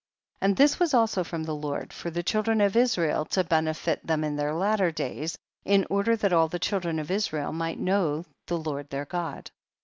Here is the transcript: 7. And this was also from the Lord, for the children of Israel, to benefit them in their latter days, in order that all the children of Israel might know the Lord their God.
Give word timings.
7. 0.39 0.49
And 0.49 0.57
this 0.57 0.79
was 0.79 0.95
also 0.95 1.23
from 1.23 1.43
the 1.43 1.53
Lord, 1.53 1.93
for 1.93 2.09
the 2.09 2.23
children 2.23 2.59
of 2.59 2.75
Israel, 2.75 3.23
to 3.25 3.43
benefit 3.43 4.03
them 4.03 4.23
in 4.23 4.35
their 4.35 4.51
latter 4.51 4.89
days, 4.89 5.37
in 5.63 5.85
order 5.91 6.15
that 6.15 6.33
all 6.33 6.47
the 6.47 6.57
children 6.57 6.97
of 6.97 7.11
Israel 7.11 7.53
might 7.53 7.77
know 7.79 8.25
the 8.47 8.57
Lord 8.57 8.89
their 8.89 9.05
God. 9.05 9.51